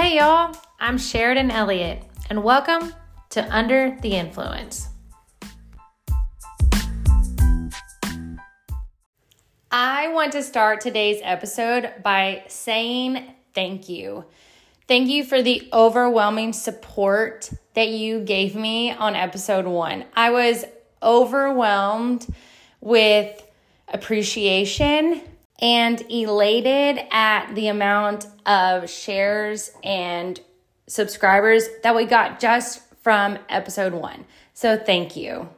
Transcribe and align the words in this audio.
Hey, 0.00 0.18
y'all, 0.18 0.56
I'm 0.78 0.96
Sheridan 0.96 1.50
Elliott, 1.50 2.00
and 2.30 2.44
welcome 2.44 2.94
to 3.30 3.44
Under 3.52 3.98
the 4.00 4.14
Influence. 4.14 4.90
I 9.72 10.06
want 10.12 10.30
to 10.34 10.44
start 10.44 10.82
today's 10.82 11.18
episode 11.24 11.94
by 12.04 12.44
saying 12.46 13.34
thank 13.56 13.88
you. 13.88 14.24
Thank 14.86 15.08
you 15.08 15.24
for 15.24 15.42
the 15.42 15.68
overwhelming 15.72 16.52
support 16.52 17.50
that 17.74 17.88
you 17.88 18.20
gave 18.20 18.54
me 18.54 18.92
on 18.92 19.16
episode 19.16 19.66
one. 19.66 20.04
I 20.14 20.30
was 20.30 20.64
overwhelmed 21.02 22.24
with 22.80 23.44
appreciation 23.88 25.22
and 25.58 26.00
elated 26.10 27.00
at 27.10 27.52
the 27.54 27.68
amount 27.68 28.26
of 28.46 28.88
shares 28.88 29.72
and 29.82 30.40
subscribers 30.86 31.68
that 31.82 31.94
we 31.94 32.04
got 32.04 32.40
just 32.40 32.82
from 33.02 33.38
episode 33.48 33.92
one. 33.92 34.24
So, 34.54 34.76
thank 34.76 35.16
you. 35.16 35.48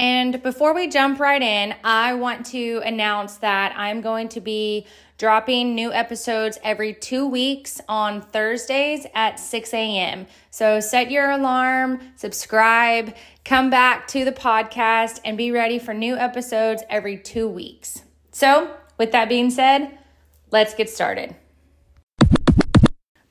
And 0.00 0.42
before 0.42 0.74
we 0.74 0.88
jump 0.88 1.20
right 1.20 1.42
in, 1.42 1.74
I 1.84 2.14
want 2.14 2.46
to 2.46 2.80
announce 2.86 3.36
that 3.36 3.74
I'm 3.76 4.00
going 4.00 4.30
to 4.30 4.40
be 4.40 4.86
dropping 5.18 5.74
new 5.74 5.92
episodes 5.92 6.58
every 6.64 6.94
two 6.94 7.26
weeks 7.26 7.82
on 7.86 8.22
Thursdays 8.22 9.06
at 9.14 9.38
6 9.38 9.74
a.m. 9.74 10.26
So 10.50 10.80
set 10.80 11.10
your 11.10 11.30
alarm, 11.30 12.00
subscribe, 12.16 13.14
come 13.44 13.68
back 13.68 14.08
to 14.08 14.24
the 14.24 14.32
podcast, 14.32 15.20
and 15.22 15.36
be 15.36 15.50
ready 15.50 15.78
for 15.78 15.92
new 15.92 16.16
episodes 16.16 16.82
every 16.88 17.18
two 17.18 17.46
weeks. 17.46 18.02
So, 18.32 18.74
with 19.00 19.12
that 19.12 19.30
being 19.30 19.48
said, 19.48 19.96
let's 20.50 20.74
get 20.74 20.90
started. 20.90 21.34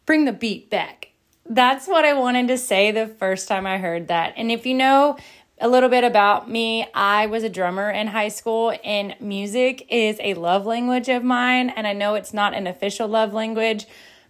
Bring 0.08 0.25
the 0.25 0.34
beat 0.34 0.72
back. 0.72 1.09
That's 1.45 1.88
what 1.88 2.06
I 2.06 2.14
wanted 2.14 2.48
to 2.48 2.58
say 2.58 2.89
the 2.89 3.06
first 3.06 3.48
time 3.48 3.67
I 3.67 3.78
heard 3.78 4.08
that. 4.08 4.34
And 4.36 4.52
if 4.52 4.66
you 4.66 4.73
know 4.73 5.16
a 5.62 5.70
little 5.70 5.90
bit 5.90 6.03
about 6.03 6.50
me, 6.50 6.88
I 6.95 7.28
was 7.28 7.44
a 7.44 7.50
drummer 7.50 7.92
in 7.92 8.08
high 8.08 8.30
school, 8.30 8.73
and 8.84 9.16
music 9.20 9.86
is 9.92 10.17
a 10.22 10.34
love 10.34 10.66
language 10.66 11.08
of 11.08 11.23
mine. 11.23 11.70
And 11.70 11.86
I 11.86 11.94
know 11.94 12.16
it's 12.16 12.34
not 12.34 12.56
an 12.56 12.66
official 12.66 13.08
love 13.08 13.31
language, 13.31 13.86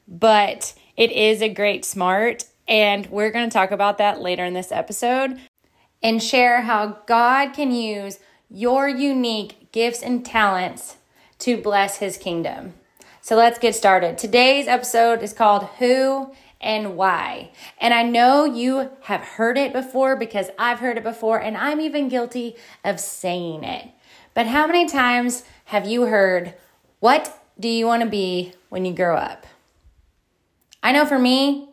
but 0.10 0.74
it 0.98 1.10
is 1.10 1.42
a 1.42 1.48
great 1.48 1.86
smart. 1.86 2.44
And 2.68 3.06
we're 3.06 3.32
going 3.32 3.50
to 3.50 3.54
talk 3.54 3.72
about 3.72 3.98
that 4.00 4.20
later 4.20 4.44
in 4.44 4.56
this 4.56 4.74
episode 4.74 5.40
and 6.04 6.22
share 6.22 6.64
how 6.64 6.98
God 7.08 7.54
can 7.54 7.72
use 7.72 8.20
your 8.50 8.90
unique 8.90 9.72
gifts 9.72 10.04
and 10.04 10.26
talents 10.26 10.98
to 11.40 11.58
bless 11.58 11.98
his 11.98 12.18
kingdom. 12.18 12.74
So 13.22 13.36
let's 13.36 13.60
get 13.60 13.76
started. 13.76 14.18
Today's 14.18 14.68
episode 14.68 15.22
is 15.22 15.34
called 15.34 15.66
Who 15.80 16.34
and 16.62 16.96
Why. 16.96 17.52
And 17.80 17.94
I 17.94 18.04
know 18.04 18.46
you 18.46 18.92
have 19.02 19.22
heard 19.22 19.58
it 19.58 19.74
before 19.74 20.16
because 20.16 20.50
I've 20.58 20.80
heard 20.80 20.98
it 20.98 21.04
before, 21.04 21.40
and 21.40 21.58
I'm 21.58 21.80
even 21.82 22.10
guilty 22.10 22.56
of 22.84 23.00
saying 23.00 23.64
it. 23.64 23.90
But 24.34 24.48
how 24.48 24.68
many 24.68 24.88
times 24.88 25.44
have 25.66 25.88
you 25.88 26.04
heard, 26.04 26.54
What 27.00 27.38
do 27.60 27.70
you 27.70 27.86
want 27.86 28.04
to 28.04 28.10
be 28.10 28.54
when 28.70 28.86
you 28.86 28.94
grow 28.94 29.16
up? 29.16 29.46
I 30.84 30.92
know 30.92 31.06
for 31.06 31.20
me, 31.20 31.70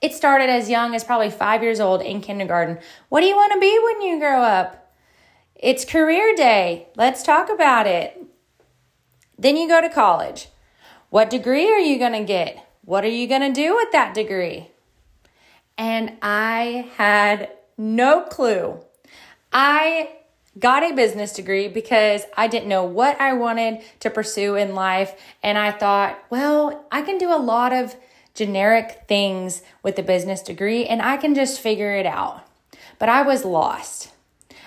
it 0.00 0.12
started 0.12 0.50
as 0.50 0.68
young 0.68 0.94
as 0.94 1.04
probably 1.04 1.30
five 1.30 1.62
years 1.62 1.80
old 1.80 2.02
in 2.02 2.20
kindergarten. 2.20 2.78
What 3.08 3.20
do 3.20 3.26
you 3.26 3.36
want 3.36 3.52
to 3.52 3.60
be 3.60 3.80
when 3.82 4.02
you 4.02 4.18
grow 4.18 4.42
up? 4.42 4.92
It's 5.54 5.84
career 5.84 6.34
day. 6.34 6.88
Let's 6.96 7.22
talk 7.22 7.48
about 7.48 7.86
it. 7.86 8.22
Then 9.38 9.56
you 9.56 9.68
go 9.68 9.80
to 9.80 9.88
college. 9.88 10.48
What 11.10 11.30
degree 11.30 11.68
are 11.72 11.78
you 11.78 11.98
going 11.98 12.12
to 12.12 12.24
get? 12.24 12.66
What 12.84 13.04
are 13.04 13.08
you 13.08 13.26
going 13.26 13.40
to 13.40 13.52
do 13.52 13.74
with 13.74 13.92
that 13.92 14.14
degree? 14.14 14.68
And 15.78 16.12
I 16.22 16.90
had 16.96 17.50
no 17.76 18.22
clue. 18.22 18.80
I 19.52 20.10
got 20.58 20.82
a 20.82 20.94
business 20.94 21.32
degree 21.32 21.68
because 21.68 22.22
I 22.36 22.46
didn't 22.46 22.68
know 22.68 22.84
what 22.84 23.20
I 23.20 23.32
wanted 23.32 23.82
to 24.00 24.10
pursue 24.10 24.54
in 24.54 24.74
life. 24.74 25.14
And 25.42 25.58
I 25.58 25.72
thought, 25.72 26.18
well, 26.30 26.86
I 26.92 27.02
can 27.02 27.18
do 27.18 27.34
a 27.34 27.38
lot 27.38 27.72
of 27.72 27.96
generic 28.34 29.04
things 29.08 29.62
with 29.82 29.98
a 29.98 30.02
business 30.02 30.42
degree 30.42 30.86
and 30.86 31.00
I 31.00 31.16
can 31.16 31.34
just 31.34 31.60
figure 31.60 31.94
it 31.94 32.06
out. 32.06 32.42
But 32.98 33.08
I 33.08 33.22
was 33.22 33.44
lost. 33.44 34.10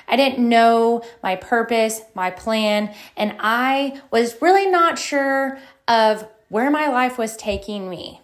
I 0.08 0.16
didn't 0.16 0.48
know 0.48 1.04
my 1.22 1.36
purpose, 1.36 2.02
my 2.16 2.32
plan, 2.32 2.94
and 3.16 3.36
I 3.40 4.02
was 4.12 4.42
really 4.42 4.68
not 4.68 4.98
sure 4.98 5.60
of 5.88 6.28
where 6.50 6.72
my 6.72 6.88
life 6.88 7.18
was 7.18 7.36
taking 7.36 7.90
me. 7.90 8.22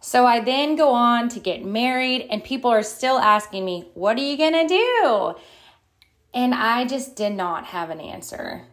So 0.00 0.24
I 0.24 0.40
then 0.40 0.76
go 0.76 0.94
on 0.94 1.28
to 1.30 1.40
get 1.40 1.62
married, 1.62 2.26
and 2.30 2.42
people 2.42 2.70
are 2.70 2.82
still 2.82 3.18
asking 3.18 3.64
me, 3.64 3.90
What 3.94 4.16
are 4.16 4.22
you 4.22 4.38
gonna 4.38 4.66
do? 4.66 5.34
And 6.32 6.54
I 6.54 6.86
just 6.86 7.16
did 7.16 7.34
not 7.34 7.66
have 7.66 7.90
an 7.90 8.00
answer. 8.00 8.66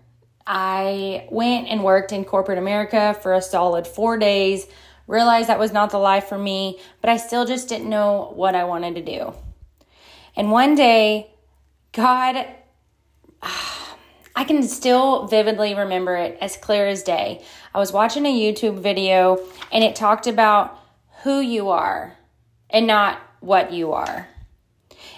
I 0.46 1.28
went 1.30 1.68
and 1.68 1.84
worked 1.84 2.14
in 2.14 2.24
corporate 2.24 2.58
America 2.58 3.18
for 3.22 3.34
a 3.34 3.42
solid 3.42 3.86
four 3.86 4.18
days, 4.18 4.68
realized 5.06 5.50
that 5.50 5.60
was 5.60 5.74
not 5.74 5.90
the 5.90 5.98
life 5.98 6.28
for 6.28 6.38
me, 6.38 6.80
but 7.02 7.10
I 7.10 7.18
still 7.18 7.46
just 7.46 7.68
didn't 7.68 7.90
know 7.90 8.32
what 8.36 8.56
I 8.56 8.64
wanted 8.64 8.96
to 8.96 9.02
do. 9.02 9.34
And 10.38 10.52
one 10.52 10.76
day, 10.76 11.32
God, 11.98 12.46
I 13.42 14.44
can 14.44 14.62
still 14.62 15.26
vividly 15.26 15.74
remember 15.74 16.16
it 16.16 16.38
as 16.40 16.56
clear 16.56 16.86
as 16.88 17.02
day. 17.02 17.44
I 17.74 17.80
was 17.80 17.92
watching 17.92 18.28
a 18.28 18.32
YouTube 18.32 18.80
video 18.80 19.44
and 19.72 19.84
it 19.84 19.96
talked 19.96 20.28
about 20.28 20.80
who 21.24 21.40
you 21.40 21.70
are 21.70 22.16
and 22.70 22.86
not 22.86 23.20
what 23.40 23.74
you 23.74 23.94
are. 23.94 24.28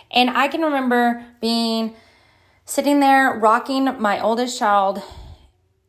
And 0.09 0.29
I 0.29 0.47
can 0.47 0.61
remember 0.61 1.25
being 1.41 1.95
sitting 2.63 3.01
there 3.01 3.33
rocking 3.33 3.99
my 3.99 4.21
oldest 4.21 4.57
child, 4.57 5.03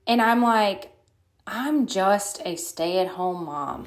and 0.09 0.21
I'm 0.21 0.43
like, 0.43 0.91
I'm 1.47 1.87
just 1.87 2.43
a 2.45 2.57
stay 2.57 2.99
at 2.99 3.07
home 3.07 3.45
mom. 3.45 3.87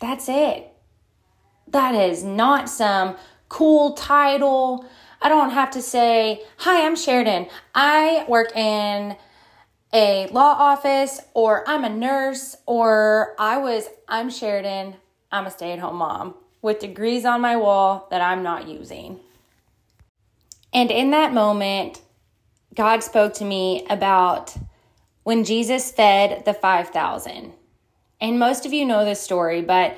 That's 0.00 0.28
it. 0.28 0.72
That 1.68 1.94
is 1.94 2.24
not 2.24 2.68
some 2.68 3.14
cool 3.48 3.92
title. 3.92 4.84
I 5.20 5.28
don't 5.28 5.50
have 5.50 5.70
to 5.72 5.82
say, 5.82 6.42
Hi, 6.58 6.86
I'm 6.86 6.96
Sheridan. 6.96 7.48
I 7.74 8.24
work 8.28 8.54
in 8.56 9.16
a 9.92 10.26
law 10.28 10.56
office, 10.58 11.20
or 11.34 11.68
I'm 11.68 11.84
a 11.84 11.88
nurse, 11.88 12.56
or 12.66 13.34
I 13.38 13.58
was, 13.58 13.88
I'm 14.08 14.28
Sheridan. 14.28 14.96
I'm 15.30 15.46
a 15.46 15.50
stay 15.50 15.72
at 15.72 15.78
home 15.78 15.96
mom 15.96 16.34
with 16.62 16.78
degrees 16.78 17.24
on 17.24 17.40
my 17.40 17.56
wall 17.56 18.08
that 18.10 18.20
I'm 18.20 18.42
not 18.42 18.68
using. 18.68 19.20
And 20.72 20.90
in 20.90 21.12
that 21.12 21.32
moment, 21.32 22.00
God 22.74 23.02
spoke 23.04 23.34
to 23.34 23.44
me 23.44 23.86
about 23.88 24.56
when 25.22 25.44
Jesus 25.44 25.92
fed 25.92 26.44
the 26.44 26.54
5,000. 26.54 27.52
And 28.20 28.38
most 28.38 28.66
of 28.66 28.72
you 28.72 28.84
know 28.84 29.04
this 29.04 29.20
story, 29.20 29.62
but 29.62 29.96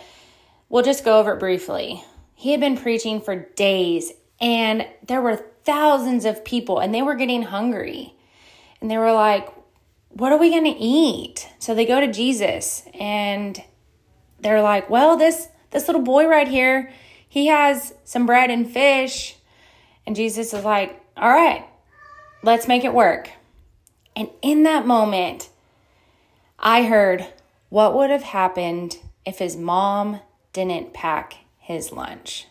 we'll 0.69 0.83
just 0.83 1.05
go 1.05 1.19
over 1.19 1.33
it 1.33 1.41
briefly. 1.41 2.05
He 2.35 2.51
had 2.51 2.61
been 2.61 2.77
preaching 2.77 3.21
for 3.21 3.37
days 3.37 4.13
and 4.41 4.87
there 5.07 5.21
were 5.21 5.37
thousands 5.65 6.25
of 6.25 6.45
people 6.45 6.79
and 6.79 6.95
they 6.95 7.03
were 7.03 7.15
getting 7.15 7.43
hungry. 7.43 8.15
And 8.81 8.91
they 8.91 8.99
were 8.99 9.13
like, 9.13 9.49
what 10.11 10.33
are 10.33 10.39
we 10.39 10.51
going 10.51 10.65
to 10.65 10.81
eat? 10.81 11.49
So 11.59 11.75
they 11.75 11.87
go 11.87 12.01
to 12.01 12.13
Jesus 12.13 12.85
and 12.99 13.63
they're 14.41 14.63
like, 14.63 14.89
well, 14.89 15.17
this 15.17 15.49
this 15.71 15.89
little 15.89 16.03
boy 16.03 16.27
right 16.27 16.49
here, 16.49 16.93
he 17.29 17.49
has 17.49 17.93
some 18.05 18.25
bread 18.25 18.51
and 18.51 18.71
fish. 18.71 19.37
And 20.07 20.15
Jesus 20.15 20.55
is 20.55 20.65
like, 20.65 21.01
all 21.17 21.29
right, 21.29 21.67
let's 22.43 22.69
make 22.69 22.85
it 22.85 22.95
work. 22.95 23.31
And 24.15 24.31
in 24.41 24.63
that 24.63 24.87
moment, 24.87 25.51
I 26.59 26.85
heard 26.85 27.27
what 27.69 27.95
would 27.95 28.11
have 28.11 28.23
happened 28.23 28.99
if 29.27 29.39
his 29.39 29.57
mom 29.57 30.21
didn't 30.53 30.95
pack 30.95 31.37
his 31.59 31.93
lunch. 31.93 32.47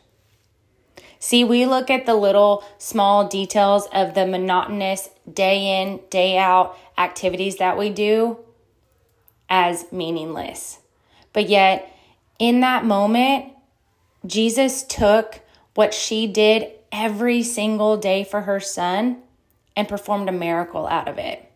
See, 1.20 1.44
we 1.44 1.66
look 1.66 1.90
at 1.90 2.06
the 2.06 2.16
little 2.16 2.64
small 2.78 3.28
details 3.28 3.88
of 3.94 4.14
the 4.14 4.26
monotonous 4.26 5.10
day 5.32 5.82
in, 5.82 6.02
day 6.10 6.38
out 6.38 6.78
activities 6.98 7.58
that 7.58 7.78
we 7.78 7.90
do 7.90 8.40
as 9.50 9.92
meaningless. 9.92 10.80
But 11.34 11.50
yet, 11.50 11.92
in 12.40 12.62
that 12.62 12.86
moment, 12.86 13.54
Jesus 14.26 14.84
took 14.84 15.42
what 15.74 15.94
she 15.94 16.28
did 16.28 16.72
every 16.92 17.44
single 17.44 17.98
day 17.98 18.24
for 18.24 18.42
her 18.42 18.60
son 18.60 19.18
and 19.76 19.88
performed 19.88 20.30
a 20.30 20.32
miracle 20.32 20.88
out 20.88 21.08
of 21.08 21.18
it. 21.18 21.52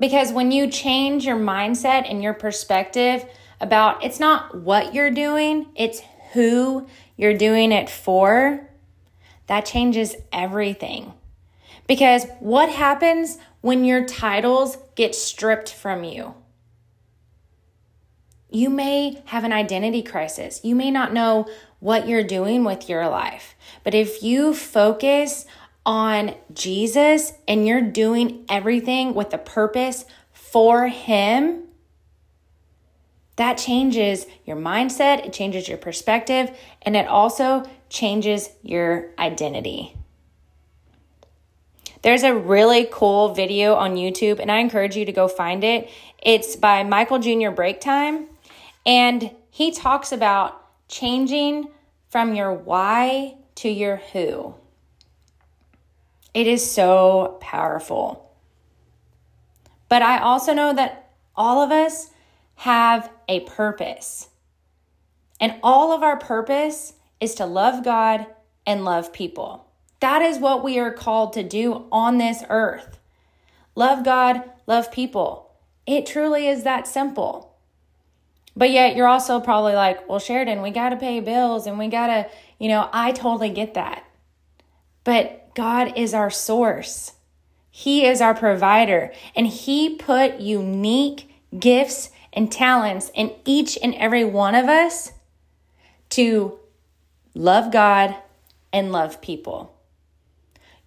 Because 0.00 0.32
when 0.32 0.50
you 0.50 0.68
change 0.68 1.24
your 1.24 1.36
mindset 1.36 2.10
and 2.10 2.22
your 2.22 2.34
perspective 2.34 3.24
about 3.60 4.02
it's 4.02 4.18
not 4.18 4.56
what 4.56 4.94
you're 4.94 5.10
doing, 5.10 5.66
it's 5.76 6.02
who 6.32 6.86
you're 7.16 7.36
doing 7.36 7.72
it 7.72 7.88
for, 7.88 8.68
that 9.46 9.66
changes 9.66 10.14
everything. 10.32 11.12
Because 11.86 12.26
what 12.40 12.68
happens 12.68 13.38
when 13.60 13.84
your 13.84 14.04
titles 14.04 14.78
get 14.94 15.14
stripped 15.14 15.72
from 15.72 16.04
you? 16.04 16.34
You 18.50 18.68
may 18.68 19.22
have 19.26 19.44
an 19.44 19.52
identity 19.52 20.02
crisis. 20.02 20.60
You 20.62 20.74
may 20.74 20.90
not 20.90 21.12
know 21.12 21.48
what 21.80 22.06
you're 22.06 22.22
doing 22.22 22.64
with 22.64 22.88
your 22.88 23.08
life. 23.08 23.54
But 23.82 23.94
if 23.94 24.22
you 24.22 24.54
focus 24.54 25.46
on 25.84 26.34
Jesus 26.52 27.32
and 27.48 27.66
you're 27.66 27.80
doing 27.80 28.44
everything 28.48 29.14
with 29.14 29.32
a 29.32 29.38
purpose 29.38 30.04
for 30.32 30.88
Him, 30.88 31.64
that 33.36 33.58
changes 33.58 34.26
your 34.44 34.56
mindset, 34.56 35.24
it 35.26 35.32
changes 35.32 35.68
your 35.68 35.78
perspective, 35.78 36.50
and 36.82 36.96
it 36.96 37.06
also 37.06 37.64
changes 37.88 38.50
your 38.62 39.10
identity. 39.18 39.96
There's 42.02 42.24
a 42.24 42.34
really 42.34 42.88
cool 42.90 43.32
video 43.32 43.74
on 43.74 43.94
YouTube, 43.94 44.40
and 44.40 44.50
I 44.50 44.58
encourage 44.58 44.96
you 44.96 45.04
to 45.04 45.12
go 45.12 45.28
find 45.28 45.62
it. 45.62 45.88
It's 46.20 46.56
by 46.56 46.82
Michael 46.82 47.20
Jr. 47.20 47.50
Break 47.50 47.80
Time, 47.80 48.26
and 48.84 49.30
he 49.50 49.70
talks 49.70 50.10
about 50.10 50.58
changing 50.88 51.68
from 52.10 52.34
your 52.34 52.52
why 52.52 53.36
to 53.56 53.68
your 53.68 53.96
who. 54.12 54.54
It 56.34 56.46
is 56.46 56.68
so 56.68 57.38
powerful. 57.40 58.34
But 59.88 60.02
I 60.02 60.18
also 60.18 60.54
know 60.54 60.72
that 60.74 61.10
all 61.36 61.62
of 61.62 61.70
us 61.70 62.10
have 62.56 63.10
a 63.32 63.40
purpose. 63.40 64.28
And 65.40 65.54
all 65.62 65.92
of 65.92 66.02
our 66.02 66.18
purpose 66.18 66.92
is 67.18 67.34
to 67.36 67.46
love 67.46 67.82
God 67.82 68.26
and 68.66 68.84
love 68.84 69.12
people. 69.12 69.66
That 70.00 70.20
is 70.20 70.38
what 70.38 70.62
we 70.62 70.78
are 70.78 70.92
called 70.92 71.32
to 71.32 71.42
do 71.42 71.86
on 71.90 72.18
this 72.18 72.44
earth. 72.50 72.98
Love 73.74 74.04
God, 74.04 74.42
love 74.66 74.92
people. 74.92 75.50
It 75.86 76.06
truly 76.06 76.46
is 76.46 76.64
that 76.64 76.86
simple. 76.86 77.56
But 78.54 78.70
yet 78.70 78.96
you're 78.96 79.08
also 79.08 79.40
probably 79.40 79.72
like, 79.72 80.08
well, 80.08 80.18
Sheridan, 80.18 80.60
we 80.60 80.70
got 80.70 80.90
to 80.90 80.96
pay 80.96 81.20
bills 81.20 81.66
and 81.66 81.78
we 81.78 81.88
got 81.88 82.08
to, 82.08 82.28
you 82.58 82.68
know, 82.68 82.90
I 82.92 83.12
totally 83.12 83.50
get 83.50 83.74
that. 83.74 84.04
But 85.04 85.54
God 85.54 85.94
is 85.96 86.12
our 86.12 86.30
source. 86.30 87.12
He 87.70 88.04
is 88.04 88.20
our 88.20 88.34
provider 88.34 89.12
and 89.34 89.46
he 89.46 89.96
put 89.96 90.40
unique 90.40 91.30
gifts 91.58 92.10
and 92.32 92.50
talents 92.50 93.10
in 93.14 93.32
each 93.44 93.78
and 93.82 93.94
every 93.94 94.24
one 94.24 94.54
of 94.54 94.68
us 94.68 95.12
to 96.10 96.58
love 97.34 97.72
God 97.72 98.14
and 98.72 98.92
love 98.92 99.20
people. 99.20 99.76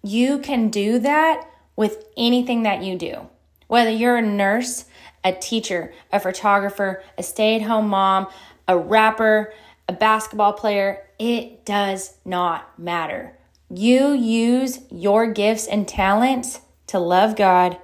You 0.02 0.38
can 0.38 0.68
do 0.68 0.98
that 1.00 1.48
with 1.74 2.04
anything 2.16 2.62
that 2.62 2.82
you 2.82 2.96
do. 2.96 3.28
Whether 3.66 3.90
you're 3.90 4.16
a 4.16 4.22
nurse, 4.22 4.84
a 5.24 5.32
teacher, 5.32 5.92
a 6.12 6.20
photographer, 6.20 7.02
a 7.18 7.22
stay 7.22 7.56
at 7.56 7.62
home 7.62 7.88
mom, 7.88 8.28
a 8.68 8.78
rapper, 8.78 9.52
a 9.88 9.92
basketball 9.92 10.52
player, 10.52 11.02
it 11.18 11.64
does 11.64 12.16
not 12.24 12.78
matter. 12.78 13.36
You 13.68 14.12
use 14.12 14.80
your 14.90 15.26
gifts 15.32 15.66
and 15.66 15.88
talents 15.88 16.60
to 16.88 16.98
love 16.98 17.34
God 17.34 17.78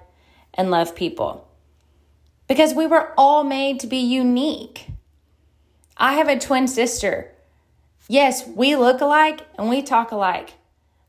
and 0.54 0.70
love 0.70 0.94
people. 0.94 1.48
Because 2.52 2.74
we 2.74 2.86
were 2.86 3.14
all 3.16 3.44
made 3.44 3.80
to 3.80 3.86
be 3.86 3.96
unique. 3.96 4.88
I 5.96 6.12
have 6.12 6.28
a 6.28 6.38
twin 6.38 6.68
sister. 6.68 7.32
Yes, 8.08 8.46
we 8.46 8.76
look 8.76 9.00
alike 9.00 9.40
and 9.56 9.70
we 9.70 9.80
talk 9.80 10.12
alike. 10.12 10.52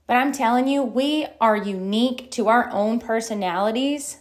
But 0.08 0.16
I'm 0.16 0.32
telling 0.32 0.70
you, 0.70 0.82
we 0.82 1.28
are 1.42 1.58
unique 1.58 2.32
to 2.32 2.48
our 2.48 2.72
own 2.72 2.98
personalities. 2.98 4.20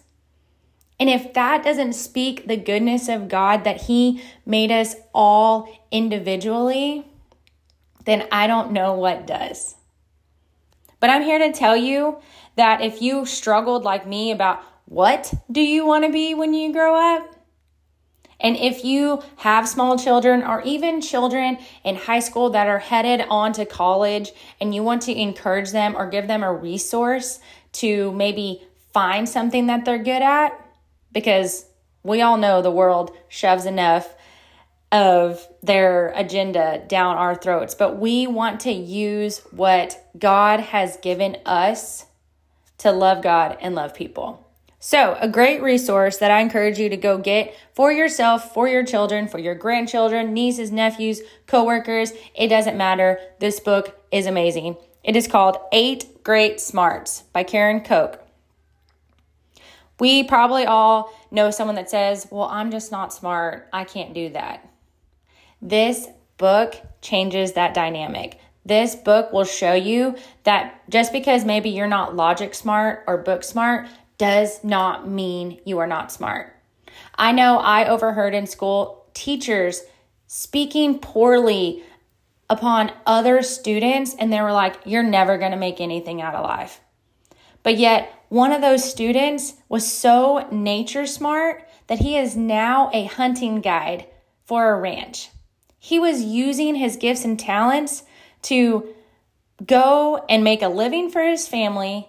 And 0.99 1.09
if 1.09 1.33
that 1.35 1.63
doesn't 1.63 1.93
speak 1.93 2.49
the 2.49 2.57
goodness 2.57 3.09
of 3.09 3.29
God 3.29 3.63
that 3.63 3.83
He 3.83 4.21
made 4.45 4.73
us 4.73 4.97
all 5.15 5.69
individually, 5.93 7.07
then 8.05 8.27
I 8.33 8.49
don't 8.49 8.73
know 8.73 8.95
what 8.95 9.29
does. 9.29 9.77
But 10.99 11.11
I'm 11.11 11.23
here 11.23 11.39
to 11.39 11.53
tell 11.53 11.77
you 11.77 12.19
that 12.57 12.81
if 12.81 13.01
you 13.01 13.27
struggled 13.27 13.85
like 13.85 14.09
me 14.09 14.33
about 14.33 14.65
what 14.93 15.33
do 15.51 15.63
you 15.63 15.87
want 15.87 16.05
to 16.05 16.13
be 16.13 16.35
when 16.35 16.53
you 16.53 16.71
grow 16.71 16.95
up, 16.95 17.35
and 18.39 18.57
if 18.57 18.85
you 18.85 19.23
have 19.37 19.67
small 19.67 19.97
children 19.97 20.43
or 20.43 20.61
even 20.63 21.01
children 21.01 21.57
in 21.83 21.97
high 21.97 22.19
school 22.19 22.51
that 22.51 22.67
are 22.67 22.79
headed 22.79 23.25
on 23.31 23.53
to 23.55 23.65
college 23.65 24.33
and 24.61 24.75
you 24.75 24.83
want 24.83 25.01
to 25.03 25.19
encourage 25.19 25.71
them 25.71 25.97
or 25.97 26.11
give 26.11 26.27
them 26.27 26.43
a 26.43 26.53
resource 26.53 27.41
to 27.73 28.13
maybe 28.13 28.63
find 28.93 29.27
something 29.27 29.69
that 29.69 29.87
they're 29.87 29.97
good 29.97 30.21
at, 30.23 30.51
because 31.11 31.65
we 32.03 32.21
all 32.21 32.37
know 32.37 32.61
the 32.61 32.71
world 32.71 33.17
shoves 33.29 33.65
enough 33.65 34.15
of 34.91 35.49
their 35.63 36.09
agenda 36.09 36.85
down 36.87 37.17
our 37.17 37.35
throats, 37.35 37.75
but 37.75 37.99
we 37.99 38.27
want 38.27 38.61
to 38.61 38.73
use 38.73 39.39
what 39.53 40.05
God 40.19 40.61
has 40.61 40.99
given 40.99 41.39
us 41.47 42.05
to 42.77 42.93
love 42.93 43.23
God 43.23 43.57
and 43.63 43.75
love 43.75 43.95
people. 43.95 44.52
So, 44.85 45.17
a 45.21 45.29
great 45.29 45.63
resource 45.63 46.17
that 46.17 46.33
I 46.33 46.41
encourage 46.41 46.81
you 46.81 46.89
to 46.89 46.97
go 46.97 47.17
get 47.17 47.55
for 47.73 47.93
yourself, 47.93 48.53
for 48.53 48.67
your 48.67 48.85
children, 48.85 49.29
for 49.29 49.39
your 49.39 49.55
grandchildren, 49.55 50.35
nieces, 50.35 50.73
nephews, 50.73 51.21
coworkers, 51.47 52.13
it 52.35 52.49
doesn't 52.49 52.77
matter. 52.77 53.21
This 53.39 53.61
book 53.61 53.97
is 54.11 54.27
amazing. 54.27 54.77
It 55.05 55.15
is 55.15 55.29
called 55.29 55.57
Eight 55.71 56.25
Great 56.25 56.61
Smarts 56.61 57.23
by 57.33 57.45
Karen 57.45 57.83
Koch. 57.83 58.19
We 60.01 60.25
probably 60.25 60.67
all 60.67 61.17
know 61.31 61.53
someone 61.53 61.77
that 61.77 61.89
says, 61.89 62.27
Well, 62.33 62.49
I'm 62.51 62.73
just 62.73 62.91
not 62.91 63.13
smart. 63.13 63.69
I 63.73 63.85
can't 63.85 64.13
do 64.13 64.31
that. 64.31 64.69
This 65.61 66.09
book 66.39 66.75
changes 67.01 67.53
that 67.53 67.73
dynamic. 67.73 68.41
This 68.65 68.97
book 68.97 69.33
will 69.33 69.45
show 69.45 69.75
you 69.75 70.17
that 70.43 70.83
just 70.89 71.13
because 71.13 71.45
maybe 71.45 71.71
you're 71.71 71.87
not 71.87 72.17
logic 72.17 72.53
smart 72.55 73.05
or 73.07 73.19
book 73.19 73.45
smart 73.45 73.87
does 74.23 74.63
not 74.63 75.09
mean 75.09 75.61
you 75.65 75.81
are 75.81 75.87
not 75.89 76.13
smart. 76.13 76.55
I 77.17 77.33
know 77.33 77.59
I 77.59 77.89
overheard 77.89 78.35
in 78.35 78.47
school 78.47 79.05
teachers 79.15 79.83
speaking 80.29 81.01
poorly 81.01 81.83
upon 82.49 82.93
other 83.05 83.43
students, 83.43 84.15
and 84.17 84.33
they 84.33 84.41
were 84.41 84.53
like, 84.53 84.77
You're 84.85 85.03
never 85.03 85.37
to 85.51 85.57
make 85.57 85.81
anything 85.81 86.23
out 86.23 86.37
of 86.37 86.45
life. 86.45 86.81
But 87.65 87.79
yet, 87.79 88.13
one 88.29 88.53
of 88.53 88.61
those 88.61 88.89
students 88.89 89.55
was 89.69 89.93
so 89.93 90.47
nature 90.53 91.07
smart 91.07 91.69
that 91.89 91.99
he 91.99 92.17
is 92.17 92.37
now 92.37 92.93
a 92.95 93.07
hunting 93.07 93.61
guide 93.61 94.07
for 94.45 94.71
a 94.71 94.79
ranch. 94.79 95.31
He 95.81 95.99
was 95.99 96.23
using 96.23 96.77
his 96.77 96.95
gifts 96.95 97.25
and 97.25 97.41
talents 97.41 98.05
to 98.43 98.95
go 99.67 100.25
and 100.29 100.45
make 100.45 100.63
a 100.63 100.69
living 100.69 101.11
for 101.11 101.25
his 101.25 101.49
family 101.49 102.09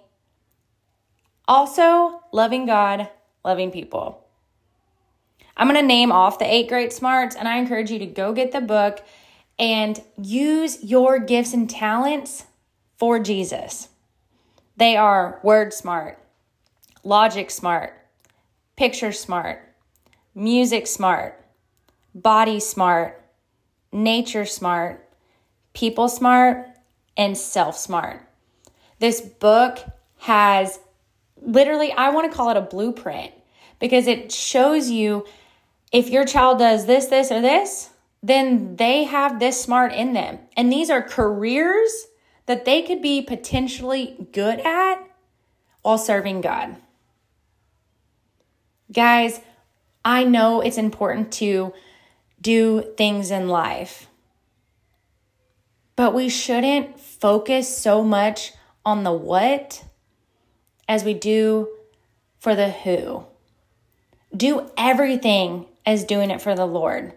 also, 1.47 2.21
loving 2.31 2.65
God, 2.65 3.09
loving 3.43 3.71
people. 3.71 4.25
I'm 5.55 5.67
going 5.67 5.79
to 5.79 5.85
name 5.85 6.11
off 6.11 6.39
the 6.39 6.51
eight 6.51 6.67
great 6.67 6.93
smarts, 6.93 7.35
and 7.35 7.47
I 7.47 7.57
encourage 7.57 7.91
you 7.91 7.99
to 7.99 8.05
go 8.05 8.33
get 8.33 8.51
the 8.51 8.61
book 8.61 9.03
and 9.59 10.01
use 10.17 10.83
your 10.83 11.19
gifts 11.19 11.53
and 11.53 11.69
talents 11.69 12.45
for 12.97 13.19
Jesus. 13.19 13.89
They 14.77 14.97
are 14.97 15.39
word 15.43 15.73
smart, 15.73 16.19
logic 17.03 17.51
smart, 17.51 17.93
picture 18.75 19.11
smart, 19.11 19.75
music 20.33 20.87
smart, 20.87 21.39
body 22.15 22.59
smart, 22.59 23.23
nature 23.91 24.45
smart, 24.45 25.07
people 25.73 26.07
smart, 26.07 26.67
and 27.15 27.37
self 27.37 27.77
smart. 27.77 28.27
This 28.99 29.21
book 29.21 29.79
has 30.19 30.79
literally, 31.45 31.91
I 31.91 32.09
want 32.09 32.31
to 32.31 32.35
call 32.35 32.49
it 32.49 32.57
a 32.57 32.61
blueprint 32.61 33.33
because 33.79 34.07
it 34.07 34.31
shows 34.31 34.89
you 34.89 35.25
if 35.91 36.09
your 36.09 36.25
child 36.25 36.59
does 36.59 36.85
this, 36.85 37.07
this, 37.07 37.31
or 37.31 37.41
this, 37.41 37.89
then 38.21 38.77
they 38.77 39.03
have 39.03 39.39
this 39.39 39.61
smart 39.61 39.93
in 39.93 40.13
them. 40.13 40.39
And 40.55 40.71
these 40.71 40.89
are 40.89 41.01
careers 41.01 42.07
that 42.45 42.65
they 42.65 42.81
could 42.81 43.01
be 43.01 43.21
potentially 43.21 44.27
good 44.31 44.59
at 44.61 44.95
while 45.81 45.97
serving 45.97 46.41
God. 46.41 46.77
Guys, 48.91 49.41
I 50.05 50.23
know 50.23 50.61
it's 50.61 50.77
important 50.77 51.31
to 51.33 51.73
do 52.41 52.93
things 52.97 53.31
in 53.31 53.47
life, 53.47 54.07
but 55.95 56.13
we 56.13 56.29
shouldn't 56.29 56.99
focus 56.99 57.75
so 57.75 58.03
much 58.03 58.53
on 58.85 59.03
the 59.03 59.13
what 59.13 59.85
as 60.87 61.03
we 61.03 61.13
do 61.13 61.69
for 62.39 62.55
the 62.55 62.69
who. 62.69 63.25
Do 64.35 64.71
everything 64.77 65.67
as 65.85 66.03
doing 66.03 66.31
it 66.31 66.41
for 66.41 66.55
the 66.55 66.65
Lord. 66.65 67.13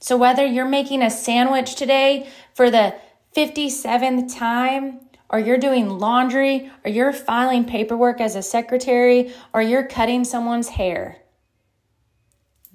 So, 0.00 0.16
whether 0.16 0.44
you're 0.44 0.64
making 0.68 1.02
a 1.02 1.10
sandwich 1.10 1.76
today 1.76 2.28
for 2.54 2.70
the 2.70 2.94
57th 3.36 4.36
time, 4.36 5.00
or 5.30 5.38
you're 5.38 5.58
doing 5.58 5.88
laundry, 5.88 6.70
or 6.84 6.90
you're 6.90 7.12
filing 7.12 7.64
paperwork 7.64 8.20
as 8.20 8.36
a 8.36 8.42
secretary, 8.42 9.32
or 9.54 9.62
you're 9.62 9.86
cutting 9.86 10.24
someone's 10.24 10.70
hair, 10.70 11.18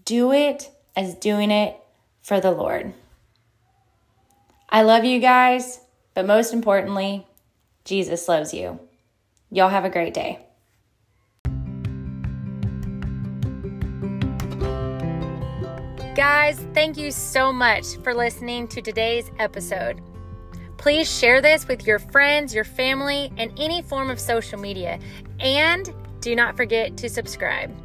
do 0.05 0.31
it 0.31 0.71
as 0.95 1.13
doing 1.15 1.51
it 1.51 1.77
for 2.21 2.39
the 2.39 2.51
Lord. 2.51 2.93
I 4.69 4.81
love 4.81 5.05
you 5.05 5.19
guys, 5.19 5.81
but 6.13 6.25
most 6.25 6.53
importantly, 6.53 7.27
Jesus 7.85 8.27
loves 8.27 8.53
you. 8.53 8.79
Y'all 9.49 9.69
have 9.69 9.85
a 9.85 9.89
great 9.89 10.13
day. 10.13 10.39
Guys, 16.15 16.65
thank 16.73 16.97
you 16.97 17.11
so 17.11 17.53
much 17.53 17.97
for 17.97 18.13
listening 18.13 18.67
to 18.69 18.81
today's 18.81 19.31
episode. 19.37 20.01
Please 20.77 21.09
share 21.09 21.41
this 21.41 21.67
with 21.67 21.85
your 21.85 21.99
friends, 21.99 22.53
your 22.53 22.63
family, 22.63 23.31
and 23.37 23.51
any 23.59 23.81
form 23.81 24.09
of 24.09 24.19
social 24.19 24.59
media. 24.59 24.99
And 25.39 25.93
do 26.19 26.35
not 26.35 26.57
forget 26.57 26.97
to 26.97 27.09
subscribe. 27.09 27.75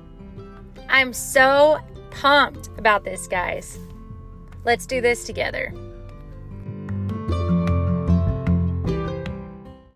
I'm 0.88 1.12
so 1.12 1.78
pumped 2.10 2.68
about 2.78 3.04
this, 3.04 3.26
guys. 3.26 3.78
Let's 4.64 4.86
do 4.86 5.00
this 5.00 5.24
together. 5.24 5.72